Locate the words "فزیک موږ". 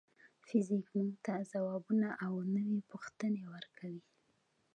0.47-1.13